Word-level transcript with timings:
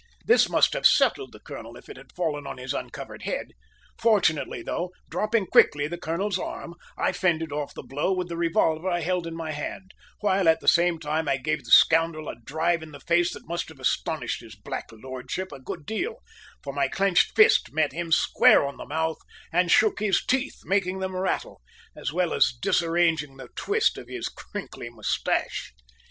This 0.25 0.49
must 0.49 0.73
have 0.73 0.87
settled 0.87 1.31
the 1.31 1.39
colonel 1.39 1.77
if 1.77 1.87
it 1.87 1.95
had 1.95 2.11
fallen 2.11 2.47
on 2.47 2.57
his 2.57 2.73
uncovered 2.73 3.21
head. 3.21 3.51
Fortunately 3.99 4.63
though, 4.63 4.89
dropping 5.11 5.45
quickly 5.45 5.87
the 5.87 5.99
colonel's 5.99 6.39
arm, 6.39 6.73
I 6.97 7.11
fended 7.11 7.51
off 7.51 7.75
the 7.75 7.83
blow 7.83 8.11
with 8.11 8.27
the 8.27 8.35
revolver 8.35 8.89
I 8.89 9.01
held 9.01 9.27
in 9.27 9.35
my 9.35 9.51
hand, 9.51 9.91
while 10.19 10.49
at 10.49 10.59
the 10.59 10.67
same 10.67 10.97
time 10.97 11.27
I 11.27 11.37
gave 11.37 11.63
the 11.63 11.69
scoundrel 11.69 12.29
a 12.29 12.35
drive 12.35 12.81
in 12.81 12.93
the 12.93 12.99
face 12.99 13.31
that 13.35 13.47
must 13.47 13.69
have 13.69 13.79
astonished 13.79 14.41
his 14.41 14.55
black 14.55 14.85
lordship 14.91 15.51
a 15.51 15.59
good 15.59 15.85
deal, 15.85 16.23
for 16.63 16.73
my 16.73 16.87
clenched 16.87 17.35
fist 17.35 17.71
met 17.71 17.91
him 17.93 18.11
square 18.11 18.65
on 18.65 18.77
the 18.77 18.87
mouth 18.87 19.19
and 19.53 19.69
shook 19.69 19.99
his 19.99 20.25
teeth, 20.25 20.61
making 20.65 20.97
them 20.97 21.15
rattle, 21.15 21.61
as 21.95 22.11
well 22.11 22.33
as 22.33 22.51
disarranging 22.59 23.37
the 23.37 23.49
twist 23.55 23.99
of 23.99 24.07
his 24.07 24.29
crinkly 24.29 24.89
moustache! 24.89 25.73